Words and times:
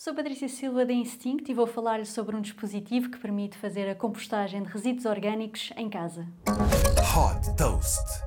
Sou 0.00 0.14
Patrícia 0.14 0.48
Silva 0.48 0.86
da 0.86 0.92
Instinct 0.92 1.50
e 1.50 1.54
vou 1.54 1.66
falar 1.66 2.06
sobre 2.06 2.36
um 2.36 2.40
dispositivo 2.40 3.10
que 3.10 3.18
permite 3.18 3.58
fazer 3.58 3.88
a 3.90 3.96
compostagem 3.96 4.62
de 4.62 4.68
resíduos 4.68 5.04
orgânicos 5.04 5.72
em 5.76 5.90
casa. 5.90 6.24
Hot 6.46 7.56
Toast. 7.56 8.17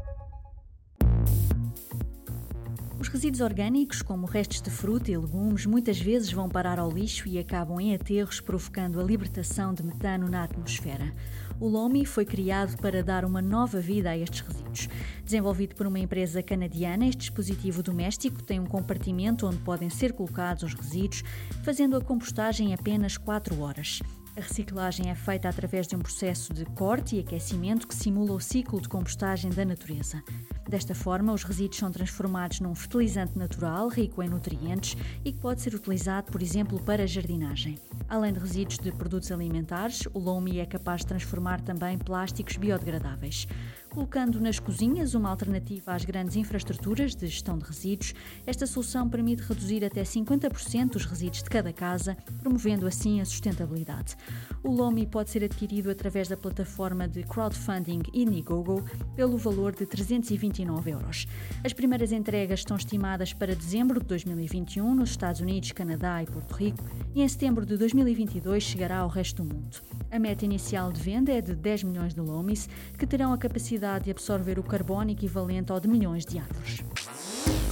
Os 3.02 3.08
resíduos 3.08 3.42
orgânicos, 3.42 4.04
como 4.04 4.28
restos 4.28 4.62
de 4.62 4.70
fruta 4.70 5.10
e 5.10 5.18
legumes, 5.18 5.66
muitas 5.66 6.00
vezes 6.00 6.32
vão 6.32 6.48
parar 6.48 6.78
ao 6.78 6.92
lixo 6.92 7.28
e 7.28 7.40
acabam 7.40 7.82
em 7.82 7.96
aterros, 7.96 8.40
provocando 8.40 9.00
a 9.00 9.04
libertação 9.04 9.74
de 9.74 9.82
metano 9.82 10.30
na 10.30 10.44
atmosfera. 10.44 11.12
O 11.60 11.68
LOMI 11.68 12.06
foi 12.06 12.26
criado 12.26 12.78
para 12.78 13.02
dar 13.02 13.26
uma 13.26 13.42
nova 13.42 13.80
vida 13.80 14.12
a 14.12 14.18
estes 14.18 14.42
resíduos. 14.42 14.88
Desenvolvido 15.26 15.74
por 15.74 15.88
uma 15.88 15.98
empresa 15.98 16.44
canadiana, 16.44 17.08
este 17.08 17.22
dispositivo 17.22 17.82
doméstico 17.82 18.44
tem 18.44 18.60
um 18.60 18.68
compartimento 18.68 19.48
onde 19.48 19.58
podem 19.58 19.90
ser 19.90 20.14
colocados 20.14 20.62
os 20.62 20.76
resíduos, 20.76 21.24
fazendo 21.64 21.98
a 21.98 22.02
compostagem 22.02 22.70
em 22.70 22.74
apenas 22.76 23.18
4 23.18 23.60
horas. 23.62 24.00
A 24.38 24.40
reciclagem 24.40 25.10
é 25.10 25.16
feita 25.16 25.50
através 25.50 25.86
de 25.86 25.96
um 25.96 26.00
processo 26.00 26.54
de 26.54 26.64
corte 26.64 27.18
e 27.18 27.20
aquecimento 27.20 27.86
que 27.86 27.94
simula 27.94 28.32
o 28.32 28.40
ciclo 28.40 28.80
de 28.80 28.88
compostagem 28.88 29.52
da 29.52 29.66
natureza. 29.66 30.24
Desta 30.70 30.96
forma, 30.96 31.34
os 31.34 31.44
resíduos 31.44 31.78
são 31.78 31.92
transformados 31.92 32.62
num 32.62 32.74
fertilizante 32.74 33.38
natural 33.38 33.90
rico 33.90 34.24
em 34.24 34.30
nutrientes 34.30 34.96
e 35.26 35.34
que 35.34 35.40
pode 35.40 35.62
ser 35.62 35.76
utilizado, 35.76 36.32
por 36.32 36.42
exemplo, 36.42 36.80
para 36.80 37.06
jardinagem. 37.06 37.78
Além 38.08 38.32
de 38.32 38.40
resíduos 38.40 38.80
de 38.80 38.90
produtos 38.94 39.34
alimentares, 39.34 40.04
o 40.14 40.20
Lomi 40.20 40.60
é 40.60 40.66
capaz 40.66 41.02
de 41.02 41.08
transformar 41.08 41.60
também 41.60 41.98
plásticos 41.98 42.56
biodegradáveis. 42.56 43.48
Colocando 43.90 44.40
nas 44.40 44.58
cozinhas 44.58 45.14
uma 45.14 45.30
alternativa 45.30 45.94
às 45.94 46.06
grandes 46.06 46.38
infraestruturas 46.38 47.14
de 47.14 47.28
gestão 47.28 47.58
de 47.58 47.66
resíduos, 47.66 48.14
esta 48.48 48.66
solução 48.66 49.10
permite 49.10 49.44
reduzir 49.44 49.84
até 49.84 50.04
50% 50.04 50.96
os 50.96 51.06
resíduos 51.06 51.44
de 51.44 51.50
cada 51.50 51.74
casa, 51.74 52.16
promovendo 52.42 52.88
assim 52.88 53.20
a 53.20 53.26
sustentabilidade. 53.26 54.16
O 54.64 54.70
Lomi 54.70 55.08
pode 55.08 55.32
ser 55.32 55.44
adquirido 55.44 55.90
através 55.90 56.28
da 56.28 56.38
plataforma 56.38 57.08
de 57.08 57.24
crowdfunding 57.24 58.04
Indiegogo 58.14 58.84
pelo 59.16 59.38
valor 59.38 59.76
de 59.76 59.86
329 59.86 60.92
euros. 60.92 61.26
As 61.64 61.74
primeiras 61.74 62.12
entregas 62.12 62.60
estão 62.60 62.78
estimadas 62.78 63.34
para 63.34 63.56
dezembro 63.56 64.00
de 64.00 64.06
2021 64.06 64.94
nos 64.94 65.12
Estados 65.12 65.42
Unidos, 65.42 65.72
Canadá 65.72 66.22
e 66.22 66.28
Porto 66.28 66.54
Rico 66.54 66.84
e 67.16 67.22
em 67.22 67.28
setembro 67.28 67.66
de 67.66 67.76
2022 67.76 68.62
chegará 68.62 69.00
ao 69.00 69.10
resto 69.10 69.44
do 69.44 69.54
mundo. 69.54 69.82
A 70.12 70.20
meta 70.20 70.46
inicial 70.46 70.92
de 70.92 71.02
venda 71.02 71.32
é 71.32 71.42
de 71.42 71.56
10 71.56 71.84
milhões 71.84 72.14
de 72.14 72.22
lomis, 72.22 72.70
que 72.98 73.08
terão 73.08 73.34
a 73.34 73.38
capacidade 73.38 74.06
de 74.06 74.12
absorver 74.12 74.60
o 74.60 74.64
carbono 74.64 75.10
equivalente 75.10 75.72
ao 75.72 75.80
de 75.80 75.88
milhões 75.88 76.26
de 76.26 76.38
árvores. 76.38 76.84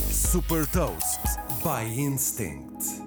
Super 0.09 0.65
Toast 0.67 1.19
by 1.63 1.85
Instinct. 1.99 2.98